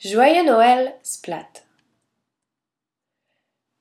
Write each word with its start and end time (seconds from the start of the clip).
Joyeux 0.00 0.44
Noël, 0.44 0.94
Splat. 1.02 1.48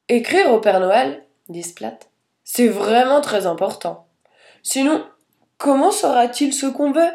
Écrire 0.07 0.51
au 0.51 0.59
Père 0.59 0.79
Noël, 0.79 1.23
dit 1.49 1.63
Splat, 1.63 1.99
c'est 2.43 2.67
vraiment 2.67 3.21
très 3.21 3.45
important. 3.45 4.07
Sinon, 4.63 5.05
comment 5.57 5.91
saura-t-il 5.91 6.53
ce 6.53 6.65
qu'on 6.65 6.91
veut? 6.91 7.11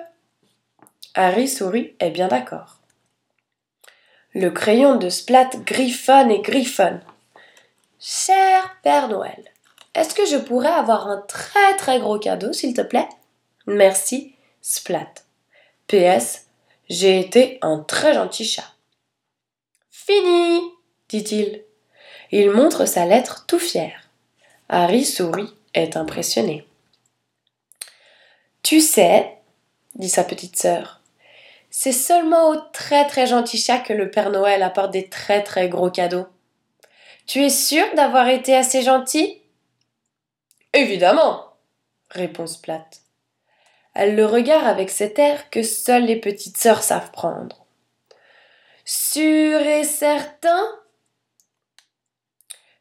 Harry 1.14 1.48
sourit 1.48 1.96
est 1.98 2.10
bien 2.10 2.28
d'accord. 2.28 2.78
Le 4.34 4.50
crayon 4.50 4.96
de 4.96 5.08
Splat 5.08 5.50
griffonne 5.64 6.30
et 6.30 6.42
griffonne. 6.42 7.02
Cher 7.98 8.76
Père 8.82 9.08
Noël, 9.08 9.44
est-ce 9.94 10.14
que 10.14 10.26
je 10.26 10.36
pourrais 10.36 10.68
avoir 10.68 11.08
un 11.08 11.20
très 11.22 11.76
très 11.76 11.98
gros 11.98 12.18
cadeau, 12.18 12.52
s'il 12.52 12.74
te 12.74 12.82
plaît? 12.82 13.08
Merci, 13.66 14.36
Splat. 14.60 15.12
PS, 15.88 16.49
j'ai 16.90 17.20
été 17.20 17.58
un 17.62 17.78
très 17.78 18.12
gentil 18.12 18.44
chat. 18.44 18.74
Fini, 19.90 20.60
dit-il. 21.08 21.64
Il 22.32 22.50
montre 22.50 22.84
sa 22.84 23.06
lettre 23.06 23.46
tout 23.46 23.60
fier. 23.60 24.10
Harry 24.68 25.04
sourit, 25.04 25.54
est 25.72 25.96
impressionné. 25.96 26.66
Tu 28.64 28.80
sais, 28.80 29.38
dit 29.94 30.08
sa 30.08 30.24
petite 30.24 30.58
sœur, 30.58 31.00
c'est 31.70 31.92
seulement 31.92 32.50
au 32.50 32.56
très 32.72 33.06
très 33.06 33.28
gentil 33.28 33.58
chat 33.58 33.78
que 33.78 33.92
le 33.92 34.10
Père 34.10 34.30
Noël 34.30 34.64
apporte 34.64 34.90
des 34.90 35.08
très 35.08 35.44
très 35.44 35.68
gros 35.68 35.90
cadeaux. 35.90 36.26
Tu 37.26 37.44
es 37.44 37.50
sûr 37.50 37.86
d'avoir 37.94 38.28
été 38.28 38.56
assez 38.56 38.82
gentil? 38.82 39.40
Évidemment, 40.72 41.54
répond 42.10 42.48
Splat. 42.48 42.88
Elle 43.94 44.14
le 44.14 44.26
regarde 44.26 44.66
avec 44.66 44.90
cet 44.90 45.18
air 45.18 45.50
que 45.50 45.62
seules 45.62 46.04
les 46.04 46.20
petites 46.20 46.56
sœurs 46.56 46.82
savent 46.82 47.10
prendre. 47.10 47.66
Sûr 48.84 49.60
et 49.60 49.84
certain? 49.84 50.66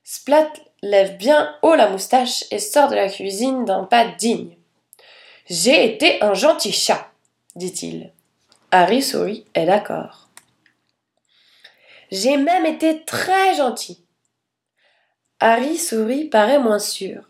Splat 0.04 0.52
lève 0.82 1.18
bien 1.18 1.56
haut 1.62 1.76
la 1.76 1.90
moustache 1.90 2.44
et 2.52 2.60
sort 2.60 2.90
de 2.90 2.96
la 2.96 3.10
cuisine 3.10 3.66
d'un 3.66 3.84
pas 3.84 4.08
digne. 4.08 4.56
J'ai 5.50 5.86
été 5.86 6.22
un 6.24 6.34
gentil 6.34 6.72
chat, 6.72 7.12
dit-il. 7.56 8.14
Harry 8.72 9.02
sourit 9.02 9.46
est 9.56 9.66
d'accord. 9.66 10.30
J'ai 12.12 12.38
même 12.38 12.66
été 12.66 13.04
très 13.04 13.56
gentil. 13.56 14.04
Harry 15.40 15.78
sourit 15.78 16.26
paraît 16.26 16.60
moins 16.60 16.80
sûr. 16.80 17.24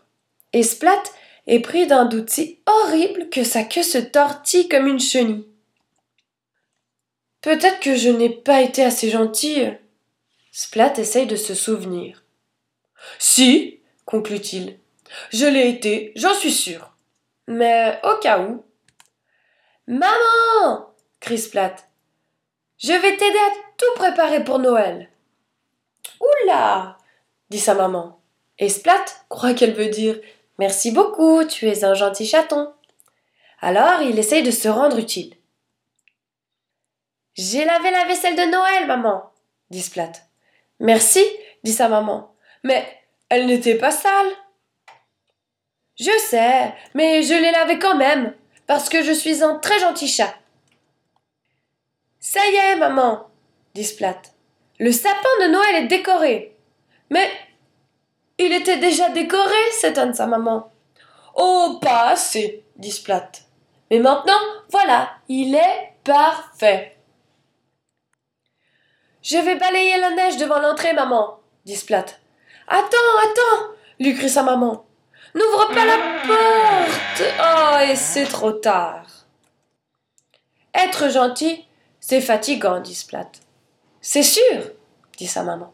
Et 0.52 0.62
Splat 0.62 1.02
est 1.50 1.60
pris 1.60 1.88
d'un 1.88 2.04
doute 2.04 2.30
si 2.30 2.60
horrible 2.64 3.28
que 3.28 3.42
sa 3.42 3.64
queue 3.64 3.82
se 3.82 3.98
tortille 3.98 4.68
comme 4.68 4.86
une 4.86 5.00
chenille. 5.00 5.48
Peut-être 7.42 7.80
que 7.80 7.96
je 7.96 8.08
n'ai 8.08 8.30
pas 8.30 8.62
été 8.62 8.84
assez 8.84 9.10
gentille. 9.10 9.76
Splat 10.52 10.92
essaye 10.98 11.26
de 11.26 11.34
se 11.34 11.54
souvenir. 11.54 12.22
Si, 13.18 13.80
conclut-il. 14.04 14.78
Je 15.32 15.46
l'ai 15.46 15.68
été, 15.68 16.12
j'en 16.14 16.34
suis 16.34 16.52
sûr. 16.52 16.94
Mais 17.48 17.98
au 18.04 18.16
cas 18.18 18.40
où. 18.40 18.64
Maman 19.88 20.94
crie 21.18 21.38
Splat. 21.38 21.74
Je 22.78 22.92
vais 22.92 23.16
t'aider 23.16 23.38
à 23.38 23.52
tout 23.76 23.92
préparer 23.96 24.44
pour 24.44 24.60
Noël. 24.60 25.10
Oula 26.20 26.96
dit 27.48 27.58
sa 27.58 27.74
maman. 27.74 28.20
Et 28.60 28.68
Splat 28.68 29.04
croit 29.28 29.54
qu'elle 29.54 29.74
veut 29.74 29.88
dire 29.88 30.20
Merci 30.60 30.90
beaucoup, 30.90 31.42
tu 31.46 31.66
es 31.70 31.84
un 31.84 31.94
gentil 31.94 32.26
chaton. 32.26 32.70
Alors 33.62 34.02
il 34.02 34.18
essaye 34.18 34.42
de 34.42 34.50
se 34.50 34.68
rendre 34.68 34.98
utile. 34.98 35.34
J'ai 37.32 37.64
lavé 37.64 37.90
la 37.90 38.04
vaisselle 38.04 38.36
de 38.36 38.42
Noël, 38.42 38.86
maman, 38.86 39.32
dit 39.70 39.80
Splat. 39.80 40.12
Merci, 40.78 41.24
dit 41.64 41.72
sa 41.72 41.88
maman. 41.88 42.34
Mais 42.62 42.86
elle 43.30 43.46
n'était 43.46 43.76
pas 43.76 43.90
sale. 43.90 44.30
Je 45.98 46.10
sais, 46.28 46.74
mais 46.92 47.22
je 47.22 47.32
l'ai 47.32 47.52
lavée 47.52 47.78
quand 47.78 47.96
même, 47.96 48.34
parce 48.66 48.90
que 48.90 49.02
je 49.02 49.12
suis 49.12 49.42
un 49.42 49.54
très 49.54 49.78
gentil 49.78 50.08
chat. 50.08 50.34
Ça 52.18 52.46
y 52.50 52.54
est, 52.56 52.76
maman, 52.76 53.30
dit 53.72 53.84
Splat. 53.84 54.20
Le 54.78 54.92
sapin 54.92 55.36
de 55.40 55.52
Noël 55.52 55.84
est 55.84 55.88
décoré. 55.88 56.54
Mais 57.08 57.30
il 58.40 58.52
était 58.54 58.78
déjà 58.78 59.10
décoré, 59.10 59.70
s'étonne 59.72 60.14
sa 60.14 60.26
maman. 60.26 60.72
Oh, 61.34 61.78
pas 61.80 62.08
assez, 62.08 62.64
dit 62.76 62.90
Splat. 62.90 63.30
Mais 63.90 63.98
maintenant, 63.98 64.40
voilà, 64.70 65.10
il 65.28 65.54
est 65.54 65.92
parfait. 66.04 66.96
Je 69.22 69.36
vais 69.36 69.56
balayer 69.56 69.98
la 69.98 70.10
neige 70.12 70.38
devant 70.38 70.58
l'entrée, 70.58 70.94
maman, 70.94 71.40
dit 71.66 71.76
Splat. 71.76 72.06
Attends, 72.66 73.18
attends, 73.22 73.74
lui 73.98 74.14
crie 74.14 74.30
sa 74.30 74.42
maman. 74.42 74.86
N'ouvre 75.34 75.68
pas 75.74 75.84
la 75.84 75.98
porte. 76.26 77.22
Oh, 77.40 77.90
et 77.90 77.94
c'est 77.94 78.26
trop 78.26 78.52
tard. 78.52 79.06
Être 80.74 81.10
gentil, 81.10 81.66
c'est 82.00 82.22
fatigant, 82.22 82.80
dit 82.80 82.94
Splat. 82.94 83.30
C'est 84.00 84.22
sûr, 84.22 84.70
dit 85.18 85.26
sa 85.26 85.42
maman. 85.42 85.72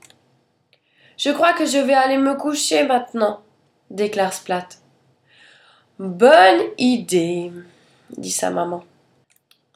Je 1.16 1.30
crois 1.30 1.54
que 1.54 1.64
je 1.64 1.78
vais 1.78 1.94
aller 1.94 2.18
me 2.18 2.34
coucher 2.34 2.84
maintenant, 2.84 3.40
déclare 3.90 4.34
Splat. 4.34 4.68
Bonne 5.98 6.60
idée, 6.76 7.50
dit 8.16 8.30
sa 8.30 8.50
maman. 8.50 8.84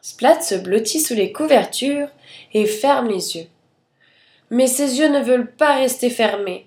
Splat 0.02 0.42
se 0.42 0.54
blottit 0.54 1.00
sous 1.00 1.14
les 1.14 1.32
couvertures 1.32 2.08
et 2.52 2.66
ferme 2.66 3.08
les 3.08 3.36
yeux. 3.36 3.46
Mais 4.50 4.66
ses 4.66 4.98
yeux 4.98 5.08
ne 5.08 5.22
veulent 5.22 5.50
pas 5.50 5.76
rester 5.76 6.10
fermés. 6.10 6.66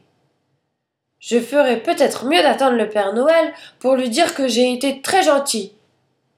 Je 1.20 1.40
ferais 1.40 1.82
peut-être 1.82 2.26
mieux 2.26 2.42
d'attendre 2.42 2.76
le 2.76 2.90
Père 2.90 3.14
Noël 3.14 3.54
pour 3.80 3.96
lui 3.96 4.10
dire 4.10 4.34
que 4.34 4.48
j'ai 4.48 4.74
été 4.74 5.02
très 5.02 5.24
gentil, 5.24 5.74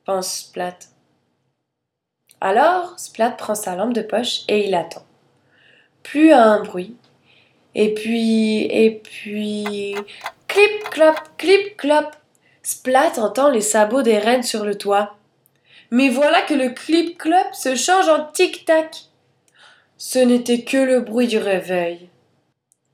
pense 0.06 0.40
Splat. 0.40 0.78
Alors, 2.42 3.00
Splat 3.00 3.32
prend 3.32 3.56
sa 3.56 3.76
lampe 3.76 3.94
de 3.94 4.02
poche 4.02 4.42
et 4.50 4.68
il 4.68 4.76
attend. 4.76 5.04
Plus 6.04 6.34
un 6.34 6.62
bruit, 6.62 6.96
et 7.76 7.94
puis, 7.94 8.62
et 8.64 9.02
puis, 9.04 9.96
clip 10.48 10.90
clop, 10.90 11.16
clip 11.38 11.78
clop. 11.78 12.10
Splat 12.64 13.20
entend 13.20 13.50
les 13.50 13.62
sabots 13.62 14.02
des 14.02 14.18
rennes 14.18 14.44
sur 14.44 14.66
le 14.66 14.78
toit. 14.78 15.18
Mais 15.92 16.10
voilà 16.10 16.42
que 16.42 16.54
le 16.54 16.70
clip 16.70 17.18
clop 17.18 17.54
se 17.54 17.76
change 17.76 18.10
en 18.10 18.26
tic-tac. 18.32 18.96
Ce 19.98 20.20
n'était 20.20 20.64
que 20.64 20.78
le 20.78 21.02
bruit 21.02 21.28
du 21.28 21.38
réveil. 21.38 22.10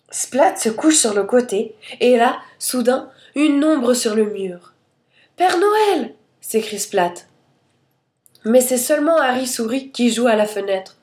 Splat 0.09 0.57
se 0.57 0.69
couche 0.69 0.97
sur 0.97 1.13
le 1.13 1.23
côté, 1.23 1.73
et 2.01 2.17
là, 2.17 2.39
soudain, 2.59 3.09
une 3.35 3.63
ombre 3.63 3.93
sur 3.93 4.13
le 4.13 4.25
mur. 4.25 4.73
Père 5.37 5.57
Noël 5.57 6.13
s'écrie 6.41 6.79
Splat. 6.79 7.13
Mais 8.43 8.59
c'est 8.59 8.77
seulement 8.77 9.17
Harry 9.17 9.47
Souris 9.47 9.91
qui 9.91 10.11
joue 10.11 10.27
à 10.27 10.35
la 10.35 10.45
fenêtre. 10.45 10.97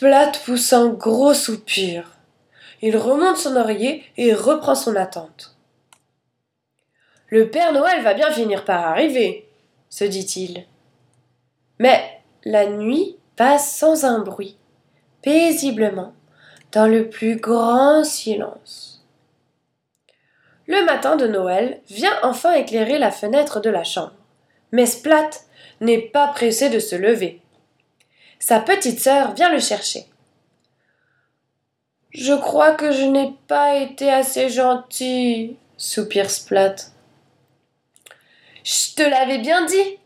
Splat 0.00 0.32
pousse 0.46 0.72
un 0.72 0.88
gros 0.88 1.34
soupir. 1.34 2.16
Il 2.80 2.96
remonte 2.96 3.36
son 3.36 3.54
oreiller 3.54 4.02
et 4.16 4.32
reprend 4.32 4.74
son 4.74 4.96
attente. 4.96 5.58
Le 7.28 7.50
Père 7.50 7.74
Noël 7.74 8.02
va 8.02 8.14
bien 8.14 8.30
finir 8.30 8.64
par 8.64 8.86
arriver, 8.86 9.46
se 9.90 10.04
dit-il. 10.04 10.64
Mais 11.78 12.02
la 12.46 12.64
nuit 12.64 13.18
passe 13.36 13.76
sans 13.76 14.06
un 14.06 14.20
bruit, 14.20 14.56
paisiblement, 15.20 16.14
dans 16.72 16.86
le 16.86 17.10
plus 17.10 17.36
grand 17.36 18.02
silence. 18.02 19.04
Le 20.66 20.82
matin 20.86 21.16
de 21.16 21.26
Noël 21.26 21.82
vient 21.90 22.16
enfin 22.22 22.54
éclairer 22.54 22.98
la 22.98 23.10
fenêtre 23.10 23.60
de 23.60 23.68
la 23.68 23.84
chambre. 23.84 24.16
Mais 24.72 24.86
Splat 24.86 25.28
n'est 25.82 26.00
pas 26.08 26.28
pressé 26.28 26.70
de 26.70 26.78
se 26.78 26.96
lever. 26.96 27.42
Sa 28.40 28.58
petite 28.58 28.98
sœur 28.98 29.34
vient 29.34 29.52
le 29.52 29.60
chercher. 29.60 30.06
Je 32.10 32.32
crois 32.32 32.72
que 32.72 32.90
je 32.90 33.04
n'ai 33.04 33.34
pas 33.46 33.76
été 33.76 34.10
assez 34.10 34.48
gentille, 34.48 35.56
soupire 35.76 36.30
Splat. 36.30 36.74
Je 38.64 38.94
te 38.96 39.02
l'avais 39.02 39.38
bien 39.38 39.64
dit, 39.66 39.98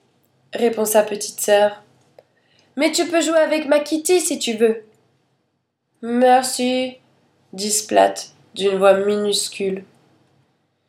répond 0.52 0.84
sa 0.84 1.02
petite 1.02 1.40
sœur. 1.40 1.82
Mais 2.76 2.92
tu 2.92 3.06
peux 3.06 3.20
jouer 3.20 3.38
avec 3.38 3.69
ma 3.69 3.78
Kitty 3.78 4.20
si 4.20 4.38
tu 4.38 4.54
veux. 4.54 4.84
Merci, 6.02 6.98
dit 7.52 7.70
Splat 7.70 8.14
d'une 8.54 8.76
voix 8.76 8.94
minuscule. 8.94 9.84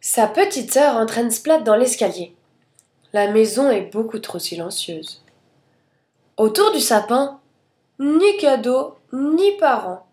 Sa 0.02 0.28
petite 0.28 0.74
sœur 0.74 0.96
entraîne 0.98 1.32
Splat 1.32 1.60
dans 1.60 1.76
l'escalier. 1.76 2.36
La 3.14 3.32
maison 3.32 3.70
est 3.70 3.92
beaucoup 3.94 4.20
trop 4.20 4.40
silencieuse. 4.40 5.22
Autour 6.38 6.74
du 6.74 6.82
sapin, 6.82 7.40
ni 7.98 8.36
cadeau, 8.38 8.98
ni 9.14 9.54
parents. 9.54 10.06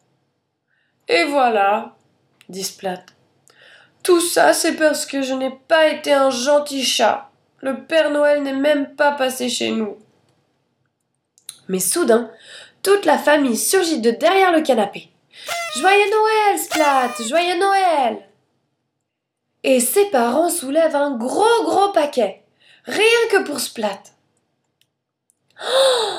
Et 1.09 1.25
voilà, 1.25 1.97
dit 2.49 2.63
Splat. 2.63 3.03
Tout 4.05 4.21
ça, 4.21 4.53
c'est 4.53 4.75
parce 4.75 5.05
que 5.05 5.23
je 5.23 5.35
n'ai 5.35 5.51
pas 5.51 5.89
été 5.89 6.13
un 6.13 6.31
gentil 6.31 6.85
chat. 6.85 7.29
Le 7.59 7.85
Père 7.85 8.11
Noël 8.13 8.45
n'est 8.45 8.53
même 8.53 8.95
pas 8.95 9.13
passé 9.13 9.49
chez 9.49 9.73
nous. 9.73 9.97
Mais 11.69 11.81
soudain, 11.81 12.31
toute 12.85 13.05
la 13.05 13.19
famille 13.19 13.57
surgit 13.57 14.01
de 14.01 14.13
derrière 14.13 14.53
le 14.53 14.63
canapé. 14.63 15.09
Joyeux 15.77 16.11
Noël, 16.11 16.59
Splat 16.59 17.11
Joyeux 17.29 17.59
Noël 17.59 18.29
Et 19.65 19.81
ses 19.81 20.05
parents 20.07 20.51
soulèvent 20.51 20.95
un 20.95 21.17
gros 21.17 21.65
gros 21.65 21.91
paquet, 21.93 22.45
rien 22.85 23.29
que 23.31 23.43
pour 23.43 23.59
Splat. 23.59 24.03
Oh 25.65 26.19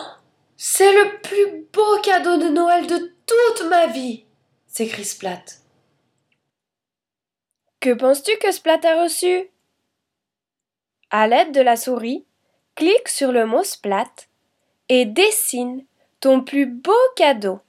C'est 0.58 0.92
le 0.92 1.20
plus 1.22 1.66
beau 1.74 2.00
cadeau 2.02 2.38
de 2.38 2.50
Noël 2.50 2.88
de 2.88 3.14
toute 3.26 3.68
ma 3.70 3.88
vie 3.88 4.26
s'écrie 4.68 5.06
Splat. 5.06 5.44
Que 7.80 7.94
penses-tu 7.94 8.38
que 8.38 8.52
Splat 8.52 8.80
a 8.84 9.04
reçu? 9.04 9.52
À 11.12 11.28
l'aide 11.28 11.52
de 11.52 11.62
la 11.62 11.76
souris, 11.76 12.26
clique 12.76 13.08
sur 13.08 13.32
le 13.32 13.46
mot 13.46 13.64
Splat 13.64 14.10
et 14.90 15.06
dessine 15.06 15.86
ton 16.20 16.42
plus 16.42 16.66
beau 16.66 16.92
cadeau. 17.16 17.60